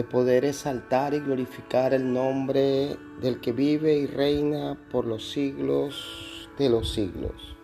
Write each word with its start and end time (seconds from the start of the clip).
de 0.00 0.04
poder 0.04 0.46
exaltar 0.46 1.12
y 1.12 1.20
glorificar 1.20 1.92
el 1.92 2.10
nombre 2.10 2.96
del 3.20 3.38
que 3.38 3.52
vive 3.52 3.98
y 3.98 4.06
reina 4.06 4.78
por 4.90 5.04
los 5.04 5.30
siglos 5.30 6.48
de 6.58 6.70
los 6.70 6.94
siglos. 6.94 7.54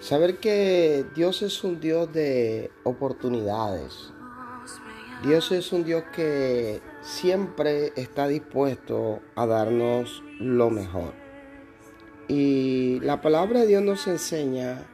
Saber 0.00 0.38
que 0.38 1.04
Dios 1.14 1.42
es 1.42 1.62
un 1.62 1.78
Dios 1.78 2.12
de 2.12 2.72
oportunidades. 2.82 4.12
Dios 5.22 5.52
es 5.52 5.72
un 5.72 5.84
Dios 5.84 6.02
que 6.12 6.80
siempre 7.00 7.92
está 7.94 8.26
dispuesto 8.26 9.20
a 9.36 9.46
darnos 9.46 10.20
lo 10.40 10.68
mejor. 10.70 11.12
Y 12.26 12.98
la 13.02 13.20
palabra 13.20 13.60
de 13.60 13.68
Dios 13.68 13.84
nos 13.84 14.08
enseña 14.08 14.84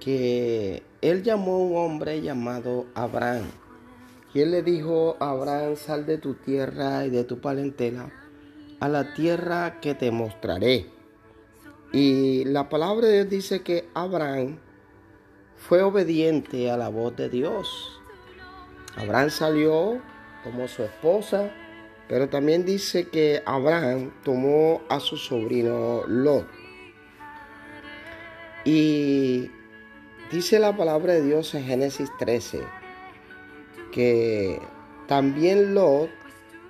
que 0.00 0.82
Él 1.02 1.22
llamó 1.22 1.54
a 1.54 1.58
un 1.58 1.76
hombre 1.76 2.20
llamado 2.20 2.86
Abraham. 2.96 3.46
Él 4.40 4.50
le 4.50 4.62
dijo 4.62 5.16
a 5.20 5.30
Abraham, 5.30 5.76
sal 5.76 6.06
de 6.06 6.18
tu 6.18 6.34
tierra 6.34 7.06
y 7.06 7.10
de 7.10 7.24
tu 7.24 7.40
parentela 7.40 8.10
a 8.80 8.88
la 8.88 9.14
tierra 9.14 9.80
que 9.80 9.94
te 9.94 10.10
mostraré. 10.10 10.86
Y 11.92 12.44
la 12.44 12.68
palabra 12.68 13.06
de 13.06 13.24
Dios 13.24 13.30
dice 13.30 13.62
que 13.62 13.88
Abraham 13.94 14.58
fue 15.56 15.82
obediente 15.82 16.70
a 16.70 16.76
la 16.76 16.88
voz 16.88 17.16
de 17.16 17.28
Dios. 17.28 18.00
Abraham 18.96 19.30
salió 19.30 20.00
como 20.44 20.68
su 20.68 20.82
esposa, 20.82 21.50
pero 22.08 22.28
también 22.28 22.64
dice 22.64 23.08
que 23.08 23.42
Abraham 23.46 24.12
tomó 24.24 24.82
a 24.88 25.00
su 25.00 25.16
sobrino 25.16 26.02
Lot. 26.06 26.46
Y 28.64 29.50
dice 30.30 30.58
la 30.58 30.76
palabra 30.76 31.14
de 31.14 31.22
Dios 31.22 31.54
en 31.54 31.64
Génesis 31.64 32.10
13 32.18 32.60
que 33.98 34.62
también 35.08 35.74
Lot, 35.74 36.08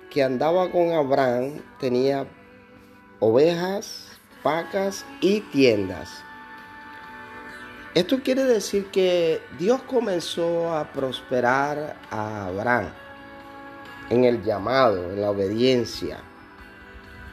que 0.09 0.23
andaba 0.23 0.71
con 0.71 0.93
Abraham, 0.93 1.61
tenía 1.79 2.25
ovejas, 3.19 4.07
vacas 4.43 5.05
y 5.21 5.41
tiendas. 5.41 6.23
Esto 7.93 8.23
quiere 8.23 8.45
decir 8.45 8.87
que 8.87 9.41
Dios 9.59 9.79
comenzó 9.83 10.75
a 10.75 10.91
prosperar 10.91 11.97
a 12.09 12.47
Abraham 12.47 12.89
en 14.09 14.25
el 14.25 14.43
llamado, 14.43 15.11
en 15.11 15.21
la 15.21 15.29
obediencia. 15.29 16.21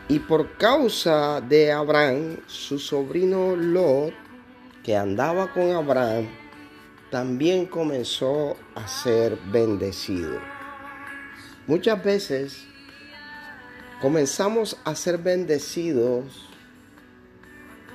Y 0.09 0.19
por 0.19 0.59
causa 0.59 1.41
de 1.41 1.73
Abraham, 1.73 2.37
su 2.47 2.79
sobrino 2.79 3.57
Lot, 3.57 4.13
que 4.85 4.95
andaba 4.95 5.51
con 5.55 5.71
Abraham, 5.71 6.29
también 7.11 7.67
comenzó 7.67 8.57
a 8.75 8.89
ser 8.89 9.39
bendecido. 9.47 10.41
Muchas 11.67 12.03
veces 12.03 12.65
comenzamos 14.01 14.77
a 14.85 14.95
ser 14.95 15.19
bendecidos 15.19 16.49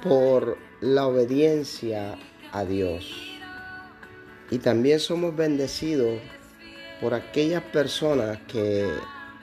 por 0.01 0.57
la 0.81 1.07
obediencia 1.07 2.17
a 2.51 2.65
Dios. 2.65 3.37
Y 4.49 4.57
también 4.59 4.99
somos 4.99 5.35
bendecidos 5.35 6.19
por 6.99 7.13
aquellas 7.13 7.63
personas 7.63 8.39
que 8.47 8.89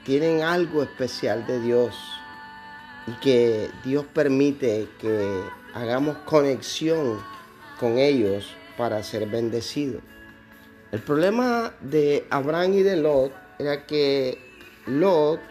tienen 0.03 0.41
algo 0.41 0.83
especial 0.83 1.45
de 1.47 1.59
Dios 1.61 1.95
y 3.07 3.11
que 3.19 3.69
Dios 3.83 4.05
permite 4.13 4.87
que 4.99 5.41
hagamos 5.73 6.17
conexión 6.19 7.19
con 7.79 7.97
ellos 7.97 8.45
para 8.79 9.03
ser 9.03 9.27
bendecidos. 9.27 10.01
El 10.93 11.01
problema 11.01 11.73
de 11.81 12.25
Abraham 12.29 12.75
y 12.75 12.83
de 12.83 12.95
Lot 12.95 13.33
era 13.59 13.85
que 13.85 14.37
Lot 14.87 15.41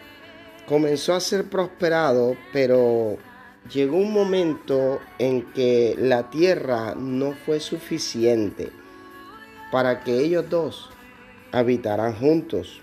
comenzó 0.65 1.13
a 1.13 1.19
ser 1.19 1.47
prosperado, 1.47 2.35
pero 2.51 3.19
llegó 3.71 3.97
un 3.97 4.11
momento 4.11 4.99
en 5.19 5.43
que 5.53 5.95
la 5.99 6.31
tierra 6.31 6.95
no 6.95 7.33
fue 7.45 7.59
suficiente 7.59 8.71
para 9.71 10.03
que 10.03 10.17
ellos 10.17 10.49
dos 10.49 10.89
habitaran 11.51 12.15
juntos. 12.15 12.81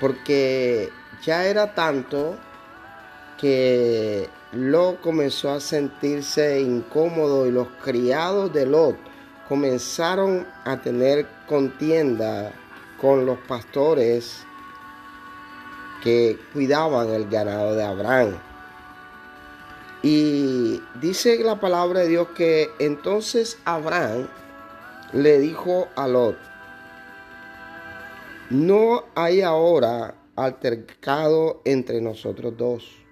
Porque 0.00 0.90
ya 1.24 1.44
era 1.44 1.74
tanto 1.74 2.38
que 3.40 4.28
Lot 4.54 5.00
comenzó 5.00 5.50
a 5.50 5.60
sentirse 5.60 6.60
incómodo 6.60 7.46
y 7.46 7.50
los 7.50 7.66
criados 7.82 8.52
de 8.52 8.66
Lot 8.66 8.96
comenzaron 9.48 10.46
a 10.64 10.80
tener 10.80 11.26
contienda 11.48 12.52
con 13.00 13.26
los 13.26 13.38
pastores 13.48 14.44
que 16.02 16.38
cuidaban 16.52 17.08
el 17.10 17.28
ganado 17.28 17.74
de 17.74 17.82
Abraham. 17.82 18.38
Y 20.02 20.80
dice 21.00 21.42
la 21.42 21.58
palabra 21.58 22.00
de 22.00 22.08
Dios 22.08 22.28
que 22.36 22.70
entonces 22.78 23.58
Abraham 23.64 24.28
le 25.12 25.38
dijo 25.38 25.88
a 25.96 26.06
Lot, 26.06 26.36
no 28.50 29.04
hay 29.14 29.40
ahora 29.40 30.14
altercado 30.36 31.62
entre 31.64 32.00
nosotros 32.00 32.56
dos, 32.56 33.03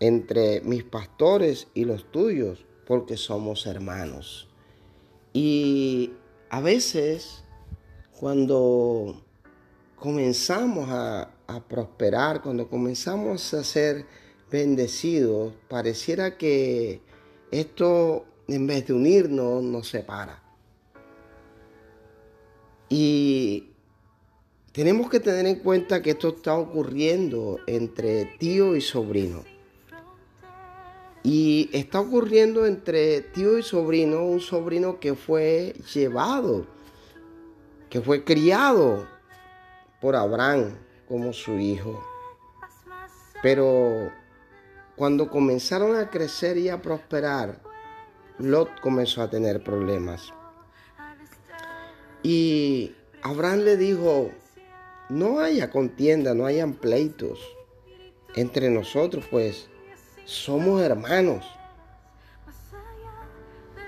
entre 0.00 0.60
mis 0.62 0.84
pastores 0.84 1.68
y 1.74 1.84
los 1.84 2.10
tuyos, 2.10 2.64
porque 2.86 3.16
somos 3.16 3.66
hermanos. 3.66 4.48
Y 5.32 6.12
a 6.50 6.60
veces 6.60 7.44
cuando 8.18 9.22
comenzamos 9.96 10.88
a, 10.90 11.30
prosperar, 11.68 12.42
cuando 12.42 12.68
comenzamos 12.68 13.54
a 13.54 13.64
ser 13.64 14.04
bendecidos, 14.50 15.54
pareciera 15.68 16.36
que 16.36 17.00
esto 17.50 18.26
en 18.48 18.66
vez 18.66 18.86
de 18.86 18.92
unirnos 18.92 19.62
nos 19.62 19.88
separa. 19.88 20.42
Y 22.90 23.70
tenemos 24.72 25.08
que 25.08 25.20
tener 25.20 25.46
en 25.46 25.60
cuenta 25.60 26.02
que 26.02 26.10
esto 26.10 26.28
está 26.28 26.54
ocurriendo 26.56 27.60
entre 27.66 28.26
tío 28.38 28.76
y 28.76 28.80
sobrino. 28.80 29.42
Y 31.30 31.68
está 31.74 32.00
ocurriendo 32.00 32.64
entre 32.64 33.20
tío 33.20 33.58
y 33.58 33.62
sobrino, 33.62 34.24
un 34.24 34.40
sobrino 34.40 34.98
que 34.98 35.14
fue 35.14 35.74
llevado, 35.92 36.66
que 37.90 38.00
fue 38.00 38.24
criado 38.24 39.06
por 40.00 40.16
Abraham 40.16 40.78
como 41.06 41.34
su 41.34 41.58
hijo. 41.58 42.02
Pero 43.42 44.10
cuando 44.96 45.28
comenzaron 45.28 45.96
a 45.96 46.08
crecer 46.08 46.56
y 46.56 46.70
a 46.70 46.80
prosperar, 46.80 47.60
Lot 48.38 48.80
comenzó 48.80 49.20
a 49.20 49.28
tener 49.28 49.62
problemas. 49.62 50.32
Y 52.22 52.94
Abraham 53.20 53.58
le 53.64 53.76
dijo, 53.76 54.30
no 55.10 55.40
haya 55.40 55.68
contienda, 55.68 56.32
no 56.32 56.46
hayan 56.46 56.72
pleitos 56.72 57.38
entre 58.34 58.70
nosotros, 58.70 59.26
pues 59.30 59.68
somos 60.28 60.82
hermanos. 60.82 61.42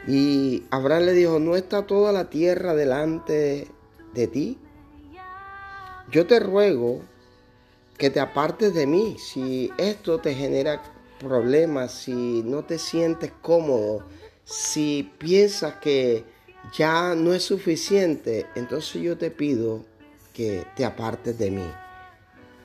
Y 0.07 0.65
Abraham 0.71 1.03
le 1.05 1.13
dijo, 1.13 1.39
¿no 1.39 1.55
está 1.55 1.87
toda 1.87 2.13
la 2.13 2.31
tierra 2.31 2.75
delante 2.75 3.69
de 4.15 4.27
ti? 4.27 4.59
Yo 6.11 6.27
te 6.27 6.41
ruego 6.41 7.03
que 7.99 8.09
te 8.09 8.21
apartes 8.21 8.73
de 8.73 8.87
mí 8.87 9.17
si 9.19 9.71
esto 9.77 10.19
te 10.19 10.35
genera 10.35 10.83
problemas, 11.21 11.93
si 11.93 12.43
no 12.43 12.65
te 12.65 12.79
sientes 12.79 13.33
cómodo, 13.43 14.07
si 14.43 15.13
piensas 15.19 15.75
que 15.75 16.25
ya 16.73 17.15
no 17.15 17.35
es 17.35 17.43
suficiente, 17.43 18.47
entonces 18.55 19.03
yo 19.03 19.19
te 19.19 19.31
pido 19.31 19.85
que 20.33 20.65
te 20.75 20.87
apartes 20.87 21.39
de 21.39 21.51
mí. 21.51 21.71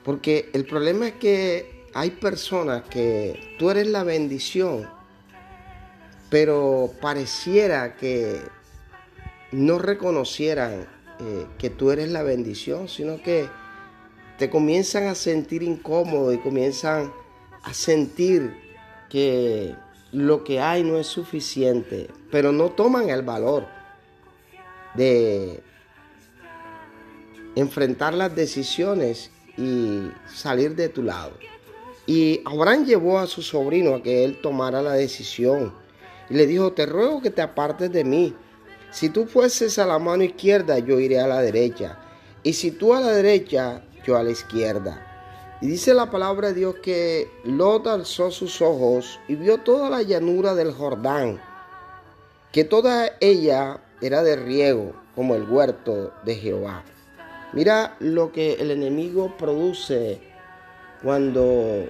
Porque 0.02 0.48
el 0.54 0.64
problema 0.64 1.08
es 1.08 1.14
que 1.14 1.75
hay 1.96 2.10
personas 2.10 2.82
que 2.82 3.56
tú 3.58 3.70
eres 3.70 3.86
la 3.86 4.04
bendición, 4.04 4.86
pero 6.28 6.92
pareciera 7.00 7.96
que 7.96 8.42
no 9.50 9.78
reconocieran 9.78 10.86
eh, 11.18 11.46
que 11.56 11.70
tú 11.70 11.90
eres 11.90 12.10
la 12.10 12.22
bendición, 12.22 12.88
sino 12.88 13.22
que 13.22 13.48
te 14.36 14.50
comienzan 14.50 15.04
a 15.04 15.14
sentir 15.14 15.62
incómodo 15.62 16.34
y 16.34 16.38
comienzan 16.38 17.10
a 17.62 17.72
sentir 17.72 18.54
que 19.08 19.74
lo 20.12 20.44
que 20.44 20.60
hay 20.60 20.84
no 20.84 20.98
es 20.98 21.06
suficiente, 21.06 22.10
pero 22.30 22.52
no 22.52 22.72
toman 22.72 23.08
el 23.08 23.22
valor 23.22 23.66
de 24.92 25.62
enfrentar 27.54 28.12
las 28.12 28.36
decisiones 28.36 29.30
y 29.56 30.10
salir 30.26 30.76
de 30.76 30.90
tu 30.90 31.02
lado. 31.02 31.32
Y 32.06 32.40
Abraham 32.44 32.84
llevó 32.84 33.18
a 33.18 33.26
su 33.26 33.42
sobrino 33.42 33.94
a 33.94 34.02
que 34.02 34.24
él 34.24 34.40
tomara 34.40 34.80
la 34.80 34.92
decisión. 34.92 35.74
Y 36.30 36.34
le 36.34 36.46
dijo, 36.46 36.72
te 36.72 36.86
ruego 36.86 37.20
que 37.20 37.30
te 37.30 37.42
apartes 37.42 37.90
de 37.92 38.04
mí. 38.04 38.34
Si 38.90 39.08
tú 39.08 39.26
fueses 39.26 39.78
a 39.78 39.86
la 39.86 39.98
mano 39.98 40.22
izquierda, 40.22 40.78
yo 40.78 41.00
iré 41.00 41.20
a 41.20 41.26
la 41.26 41.42
derecha. 41.42 41.98
Y 42.42 42.52
si 42.52 42.70
tú 42.70 42.94
a 42.94 43.00
la 43.00 43.10
derecha, 43.10 43.82
yo 44.06 44.16
a 44.16 44.22
la 44.22 44.30
izquierda. 44.30 45.02
Y 45.60 45.66
dice 45.68 45.94
la 45.94 46.10
palabra 46.10 46.48
de 46.48 46.54
Dios 46.54 46.76
que 46.82 47.28
Lot 47.44 47.86
alzó 47.86 48.30
sus 48.30 48.60
ojos 48.60 49.18
y 49.26 49.34
vio 49.34 49.58
toda 49.58 49.88
la 49.88 50.02
llanura 50.02 50.54
del 50.54 50.72
Jordán, 50.72 51.40
que 52.52 52.64
toda 52.64 53.10
ella 53.20 53.80
era 54.00 54.22
de 54.22 54.36
riego, 54.36 54.92
como 55.14 55.34
el 55.34 55.48
huerto 55.48 56.12
de 56.24 56.34
Jehová. 56.34 56.84
Mira 57.54 57.96
lo 58.00 58.32
que 58.32 58.54
el 58.54 58.70
enemigo 58.70 59.34
produce 59.38 60.20
cuando 61.02 61.86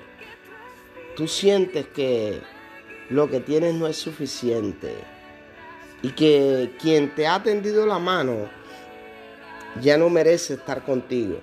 tú 1.16 1.28
sientes 1.28 1.86
que 1.88 2.40
lo 3.10 3.30
que 3.30 3.40
tienes 3.40 3.74
no 3.74 3.86
es 3.86 3.96
suficiente 3.96 4.94
y 6.02 6.10
que 6.10 6.72
quien 6.80 7.14
te 7.14 7.26
ha 7.26 7.42
tendido 7.42 7.86
la 7.86 7.98
mano 7.98 8.48
ya 9.80 9.96
no 9.96 10.10
merece 10.10 10.54
estar 10.54 10.84
contigo. 10.84 11.38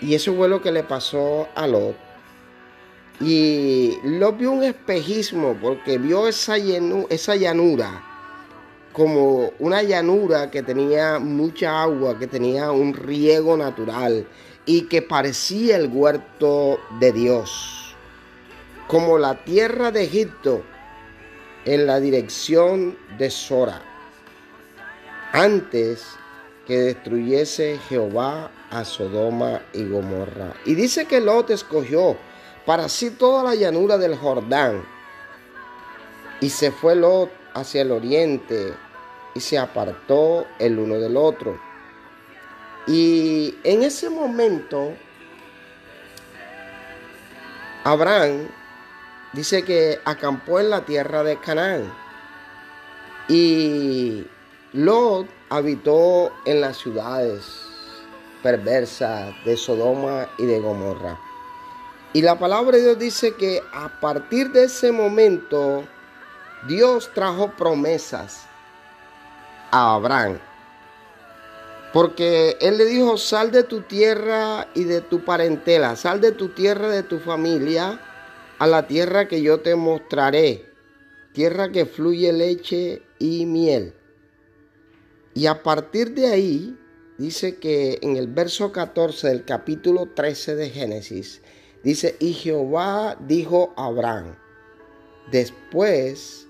Y 0.00 0.14
eso 0.14 0.34
fue 0.34 0.48
lo 0.48 0.60
que 0.60 0.72
le 0.72 0.82
pasó 0.82 1.48
a 1.54 1.66
Lot. 1.66 1.96
Y 3.20 3.98
Lot 4.04 4.36
vio 4.36 4.50
un 4.50 4.64
espejismo 4.64 5.56
porque 5.60 5.98
vio 5.98 6.26
esa, 6.26 6.56
esa 6.56 7.36
llanura 7.36 8.11
como 8.92 9.52
una 9.58 9.82
llanura 9.82 10.50
que 10.50 10.62
tenía 10.62 11.18
mucha 11.18 11.82
agua, 11.82 12.18
que 12.18 12.26
tenía 12.26 12.70
un 12.70 12.92
riego 12.92 13.56
natural 13.56 14.26
y 14.66 14.82
que 14.82 15.02
parecía 15.02 15.76
el 15.76 15.88
huerto 15.88 16.78
de 17.00 17.12
Dios, 17.12 17.96
como 18.88 19.18
la 19.18 19.42
tierra 19.44 19.90
de 19.90 20.04
Egipto 20.04 20.62
en 21.64 21.86
la 21.86 22.00
dirección 22.00 22.96
de 23.18 23.30
Sora, 23.30 23.82
antes 25.32 26.04
que 26.66 26.78
destruyese 26.78 27.78
Jehová 27.88 28.50
a 28.70 28.84
Sodoma 28.84 29.62
y 29.72 29.84
Gomorra. 29.88 30.54
Y 30.64 30.74
dice 30.74 31.06
que 31.06 31.20
Lot 31.20 31.50
escogió 31.50 32.16
para 32.66 32.88
sí 32.88 33.10
toda 33.10 33.42
la 33.42 33.54
llanura 33.54 33.98
del 33.98 34.16
Jordán, 34.16 34.84
y 36.42 36.50
se 36.50 36.72
fue 36.72 36.96
Lot 36.96 37.30
hacia 37.54 37.82
el 37.82 37.92
oriente 37.92 38.74
y 39.32 39.40
se 39.40 39.56
apartó 39.56 40.44
el 40.58 40.78
uno 40.78 40.96
del 40.96 41.16
otro. 41.16 41.58
Y 42.88 43.54
en 43.62 43.84
ese 43.84 44.10
momento, 44.10 44.92
Abraham 47.84 48.48
dice 49.32 49.62
que 49.62 50.00
acampó 50.04 50.58
en 50.58 50.70
la 50.70 50.84
tierra 50.84 51.22
de 51.22 51.38
Canaán 51.38 51.94
y 53.28 54.26
Lot 54.72 55.28
habitó 55.48 56.32
en 56.44 56.60
las 56.60 56.76
ciudades 56.78 57.44
perversas 58.42 59.32
de 59.44 59.56
Sodoma 59.56 60.28
y 60.38 60.46
de 60.46 60.58
Gomorra. 60.58 61.16
Y 62.12 62.20
la 62.20 62.36
palabra 62.36 62.76
de 62.76 62.82
Dios 62.82 62.98
dice 62.98 63.36
que 63.36 63.62
a 63.72 64.00
partir 64.00 64.50
de 64.50 64.64
ese 64.64 64.90
momento 64.90 65.84
Dios 66.68 67.10
trajo 67.14 67.52
promesas 67.56 68.46
a 69.70 69.94
Abraham 69.94 70.38
porque 71.92 72.56
él 72.60 72.78
le 72.78 72.86
dijo, 72.86 73.18
sal 73.18 73.50
de 73.50 73.64
tu 73.64 73.82
tierra 73.82 74.68
y 74.74 74.84
de 74.84 75.02
tu 75.02 75.24
parentela, 75.24 75.94
sal 75.94 76.20
de 76.20 76.32
tu 76.32 76.48
tierra, 76.48 76.88
de 76.88 77.02
tu 77.02 77.18
familia, 77.18 78.00
a 78.58 78.66
la 78.66 78.86
tierra 78.86 79.28
que 79.28 79.42
yo 79.42 79.60
te 79.60 79.76
mostraré, 79.76 80.64
tierra 81.34 81.70
que 81.70 81.84
fluye 81.84 82.32
leche 82.32 83.02
y 83.18 83.44
miel. 83.44 83.92
Y 85.34 85.46
a 85.46 85.62
partir 85.62 86.14
de 86.14 86.28
ahí, 86.28 86.78
dice 87.18 87.56
que 87.56 87.98
en 88.00 88.16
el 88.16 88.26
verso 88.26 88.72
14 88.72 89.28
del 89.28 89.44
capítulo 89.44 90.08
13 90.14 90.56
de 90.56 90.70
Génesis, 90.70 91.42
dice, 91.82 92.16
y 92.20 92.32
Jehová 92.32 93.18
dijo 93.20 93.74
a 93.76 93.86
Abraham, 93.86 94.36
después 95.30 96.48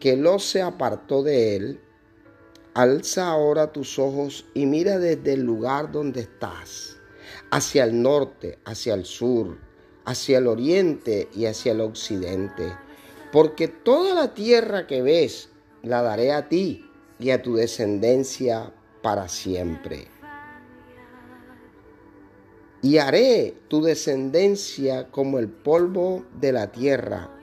que 0.00 0.16
lo 0.16 0.38
se 0.38 0.62
apartó 0.62 1.22
de 1.22 1.56
él, 1.56 1.80
Alza 2.76 3.28
ahora 3.28 3.72
tus 3.72 3.98
ojos 3.98 4.44
y 4.52 4.66
mira 4.66 4.98
desde 4.98 5.32
el 5.32 5.40
lugar 5.40 5.90
donde 5.92 6.20
estás, 6.20 6.98
hacia 7.50 7.84
el 7.84 8.02
norte, 8.02 8.58
hacia 8.66 8.92
el 8.92 9.06
sur, 9.06 9.56
hacia 10.04 10.36
el 10.36 10.46
oriente 10.46 11.30
y 11.34 11.46
hacia 11.46 11.72
el 11.72 11.80
occidente, 11.80 12.76
porque 13.32 13.68
toda 13.68 14.14
la 14.14 14.34
tierra 14.34 14.86
que 14.86 15.00
ves 15.00 15.48
la 15.82 16.02
daré 16.02 16.32
a 16.32 16.50
ti 16.50 16.84
y 17.18 17.30
a 17.30 17.40
tu 17.40 17.56
descendencia 17.56 18.74
para 19.02 19.26
siempre. 19.28 20.08
Y 22.82 22.98
haré 22.98 23.54
tu 23.68 23.80
descendencia 23.80 25.10
como 25.10 25.38
el 25.38 25.48
polvo 25.48 26.26
de 26.38 26.52
la 26.52 26.70
tierra, 26.72 27.35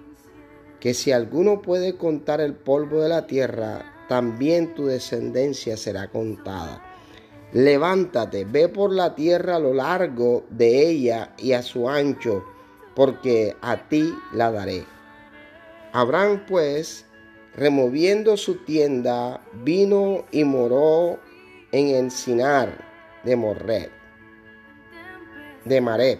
que 0.83 0.93
si 0.93 1.13
alguno 1.13 1.61
puede 1.61 1.95
contar 1.95 2.41
el 2.41 2.55
polvo 2.55 2.99
de 2.99 3.07
la 3.07 3.25
tierra, 3.25 4.05
también 4.09 4.75
tu 4.75 4.87
descendencia 4.87 5.77
será 5.77 6.09
contada. 6.09 6.83
Levántate, 7.53 8.43
ve 8.43 8.67
por 8.67 8.91
la 8.91 9.15
tierra 9.15 9.55
a 9.55 9.59
lo 9.59 9.73
largo 9.73 10.43
de 10.49 10.89
ella 10.89 11.33
y 11.37 11.53
a 11.53 11.61
su 11.61 11.89
ancho, 11.89 12.43
porque 12.97 13.55
a 13.61 13.87
ti 13.87 14.13
la 14.33 14.51
daré. 14.51 14.83
Abraham 15.93 16.43
pues, 16.49 17.05
removiendo 17.55 18.35
su 18.35 18.55
tienda, 18.65 19.39
vino 19.63 20.25
y 20.31 20.43
moró 20.43 21.17
en 21.71 21.95
Encinar 21.95 23.21
de 23.23 23.37
Morret, 23.37 23.89
de 25.63 25.79
Mareb, 25.79 26.19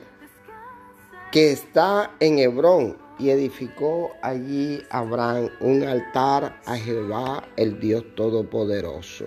que 1.34 1.52
está 1.52 2.16
en 2.22 2.40
Hebrón, 2.40 3.03
y 3.20 3.29
edificó 3.29 4.15
allí 4.22 4.84
Abraham 4.89 5.50
un 5.60 5.84
altar 5.84 6.60
a 6.65 6.75
Jehová, 6.77 7.43
el 7.55 7.79
Dios 7.79 8.03
Todopoderoso. 8.15 9.25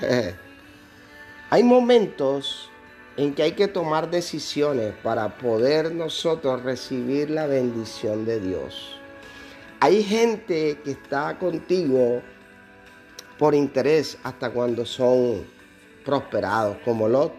hay 1.50 1.62
momentos 1.62 2.70
en 3.16 3.34
que 3.34 3.42
hay 3.42 3.52
que 3.52 3.68
tomar 3.68 4.10
decisiones 4.10 4.94
para 5.02 5.36
poder 5.38 5.92
nosotros 5.92 6.62
recibir 6.62 7.30
la 7.30 7.46
bendición 7.46 8.24
de 8.24 8.40
Dios. 8.40 8.98
Hay 9.80 10.02
gente 10.02 10.78
que 10.84 10.92
está 10.92 11.38
contigo 11.38 12.22
por 13.38 13.54
interés 13.54 14.18
hasta 14.22 14.50
cuando 14.50 14.84
son 14.84 15.44
prosperados, 16.04 16.78
como 16.84 17.08
Lot. 17.08 17.32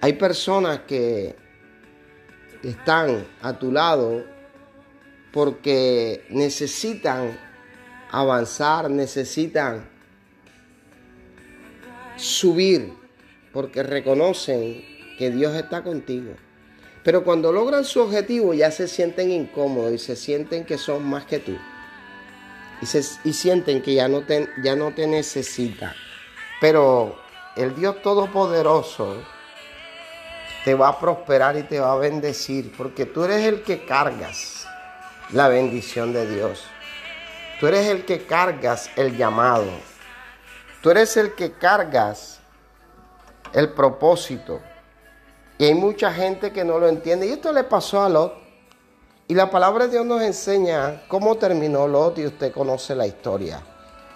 Hay 0.00 0.14
personas 0.14 0.80
que 0.80 1.36
están 2.62 3.26
a 3.42 3.58
tu 3.58 3.72
lado 3.72 4.24
porque 5.32 6.24
necesitan 6.28 7.38
avanzar, 8.10 8.90
necesitan 8.90 9.88
subir, 12.16 12.92
porque 13.52 13.82
reconocen 13.82 14.84
que 15.18 15.30
Dios 15.30 15.54
está 15.54 15.82
contigo. 15.82 16.34
Pero 17.02 17.24
cuando 17.24 17.50
logran 17.50 17.84
su 17.84 18.00
objetivo 18.00 18.54
ya 18.54 18.70
se 18.70 18.86
sienten 18.86 19.30
incómodos 19.30 19.92
y 19.92 19.98
se 19.98 20.14
sienten 20.14 20.64
que 20.64 20.78
son 20.78 21.04
más 21.04 21.24
que 21.24 21.40
tú. 21.40 21.56
Y, 23.24 23.32
sienten 23.32 23.80
que 23.80 23.94
ya 23.94 24.08
no, 24.08 24.22
te, 24.22 24.48
ya 24.62 24.74
no 24.74 24.92
te 24.92 25.06
necesita. 25.06 25.94
Pero 26.60 27.16
el 27.56 27.74
Dios 27.76 28.02
Todopoderoso 28.02 29.22
te 30.64 30.74
va 30.74 30.88
a 30.88 30.98
prosperar 30.98 31.56
y 31.56 31.62
te 31.62 31.80
va 31.80 31.92
a 31.92 31.96
bendecir 31.96 32.72
porque 32.76 33.06
tú 33.06 33.24
eres 33.24 33.44
el 33.44 33.62
que 33.62 33.84
cargas 33.84 34.61
la 35.30 35.48
bendición 35.48 36.12
de 36.12 36.26
Dios. 36.26 36.64
Tú 37.60 37.66
eres 37.68 37.86
el 37.86 38.04
que 38.04 38.26
cargas 38.26 38.90
el 38.96 39.16
llamado. 39.16 39.70
Tú 40.82 40.90
eres 40.90 41.16
el 41.16 41.34
que 41.34 41.52
cargas 41.52 42.40
el 43.52 43.70
propósito. 43.72 44.60
Y 45.58 45.66
hay 45.66 45.74
mucha 45.74 46.12
gente 46.12 46.52
que 46.52 46.64
no 46.64 46.78
lo 46.78 46.88
entiende. 46.88 47.26
Y 47.26 47.32
esto 47.32 47.52
le 47.52 47.64
pasó 47.64 48.02
a 48.02 48.08
Lot. 48.08 48.34
Y 49.28 49.34
la 49.34 49.50
palabra 49.50 49.86
de 49.86 49.92
Dios 49.92 50.04
nos 50.04 50.22
enseña 50.22 51.02
cómo 51.08 51.36
terminó 51.36 51.86
Lot 51.86 52.18
y 52.18 52.26
usted 52.26 52.52
conoce 52.52 52.94
la 52.94 53.06
historia. 53.06 53.62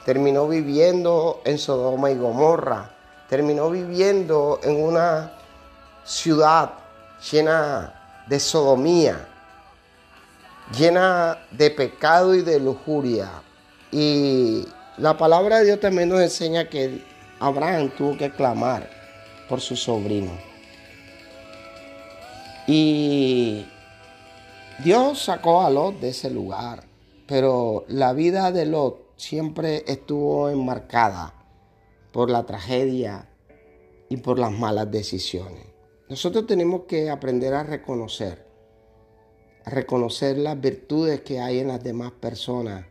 Terminó 0.04 0.48
viviendo 0.48 1.40
en 1.44 1.58
Sodoma 1.58 2.10
y 2.10 2.18
Gomorra. 2.18 2.92
terminó 3.28 3.70
viviendo 3.70 4.60
en 4.62 4.82
una 4.82 5.32
ciudad 6.04 6.74
llena 7.30 8.24
de 8.26 8.38
sodomía, 8.38 9.28
llena 10.72 11.38
de 11.50 11.70
pecado 11.70 12.34
y 12.34 12.42
de 12.42 12.60
lujuria. 12.60 13.30
Y 13.92 14.66
la 14.98 15.16
palabra 15.16 15.58
de 15.58 15.66
Dios 15.66 15.80
también 15.80 16.08
nos 16.08 16.20
enseña 16.20 16.68
que 16.68 17.02
Abraham 17.40 17.90
tuvo 17.96 18.16
que 18.16 18.30
clamar 18.30 18.88
por 19.48 19.60
su 19.60 19.76
sobrino. 19.76 20.32
Y 22.66 23.66
Dios 24.82 25.22
sacó 25.22 25.62
a 25.62 25.70
Lot 25.70 26.00
de 26.00 26.08
ese 26.08 26.30
lugar, 26.30 26.84
pero 27.26 27.84
la 27.88 28.12
vida 28.12 28.50
de 28.50 28.66
Lot 28.66 29.12
siempre 29.16 29.84
estuvo 29.86 30.50
enmarcada 30.50 31.32
por 32.12 32.30
la 32.30 32.44
tragedia 32.44 33.28
y 34.08 34.16
por 34.18 34.38
las 34.38 34.52
malas 34.52 34.90
decisiones. 34.90 35.64
Nosotros 36.08 36.46
tenemos 36.46 36.82
que 36.82 37.10
aprender 37.10 37.54
a 37.54 37.64
reconocer, 37.64 38.45
reconocer 39.66 40.38
las 40.38 40.60
virtudes 40.60 41.20
que 41.22 41.40
hay 41.40 41.58
en 41.58 41.68
las 41.68 41.82
demás 41.82 42.12
personas. 42.12 42.86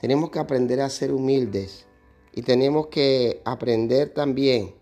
Tenemos 0.00 0.30
que 0.30 0.38
aprender 0.38 0.80
a 0.80 0.90
ser 0.90 1.12
humildes 1.12 1.86
y 2.32 2.42
tenemos 2.42 2.88
que 2.88 3.40
aprender 3.44 4.10
también 4.10 4.74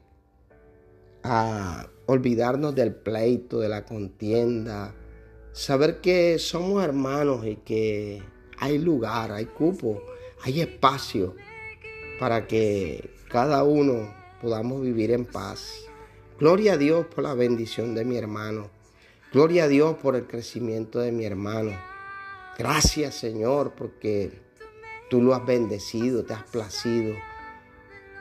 a 1.22 1.88
olvidarnos 2.06 2.74
del 2.74 2.94
pleito, 2.94 3.60
de 3.60 3.68
la 3.68 3.84
contienda, 3.84 4.94
saber 5.52 6.00
que 6.00 6.38
somos 6.38 6.82
hermanos 6.82 7.46
y 7.46 7.56
que 7.56 8.22
hay 8.58 8.78
lugar, 8.78 9.32
hay 9.32 9.46
cupo, 9.46 10.02
hay 10.42 10.60
espacio 10.60 11.34
para 12.18 12.46
que 12.46 13.10
cada 13.30 13.62
uno 13.62 14.12
podamos 14.40 14.82
vivir 14.82 15.12
en 15.12 15.24
paz. 15.24 15.84
Gloria 16.38 16.74
a 16.74 16.76
Dios 16.76 17.06
por 17.06 17.24
la 17.24 17.34
bendición 17.34 17.94
de 17.94 18.04
mi 18.04 18.16
hermano. 18.16 18.70
Gloria 19.30 19.64
a 19.64 19.68
Dios 19.68 19.98
por 19.98 20.16
el 20.16 20.26
crecimiento 20.26 21.00
de 21.00 21.12
mi 21.12 21.26
hermano. 21.26 21.72
Gracias 22.56 23.14
Señor 23.14 23.74
porque 23.76 24.40
tú 25.10 25.20
lo 25.20 25.34
has 25.34 25.44
bendecido, 25.44 26.24
te 26.24 26.32
has 26.32 26.44
placido. 26.44 27.14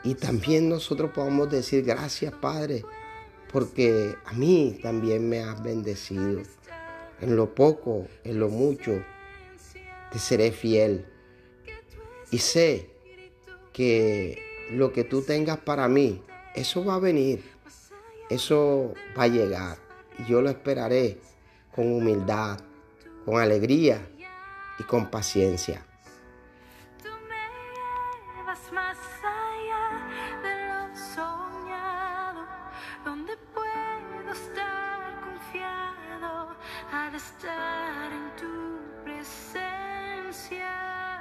Y 0.04 0.16
también 0.16 0.68
nosotros 0.68 1.10
podamos 1.14 1.50
decir 1.50 1.82
gracias 1.82 2.34
Padre 2.34 2.84
porque 3.50 4.16
a 4.26 4.34
mí 4.34 4.78
también 4.82 5.26
me 5.30 5.40
has 5.40 5.62
bendecido. 5.62 6.42
En 7.22 7.36
lo 7.36 7.54
poco, 7.54 8.06
en 8.24 8.38
lo 8.38 8.50
mucho, 8.50 9.02
te 10.12 10.18
seré 10.18 10.52
fiel. 10.52 11.06
Y 12.30 12.38
sé 12.38 12.90
que 13.72 14.42
lo 14.72 14.92
que 14.92 15.04
tú 15.04 15.22
tengas 15.22 15.56
para 15.56 15.88
mí, 15.88 16.22
eso 16.54 16.84
va 16.84 16.96
a 16.96 17.00
venir, 17.00 17.42
eso 18.28 18.92
va 19.18 19.22
a 19.22 19.28
llegar. 19.28 19.87
Y 20.18 20.24
yo 20.24 20.42
lo 20.42 20.50
esperaré 20.50 21.18
con 21.74 21.92
humildad, 21.92 22.58
con 23.24 23.40
alegría 23.40 24.00
y 24.78 24.82
con 24.82 25.10
paciencia. 25.10 25.87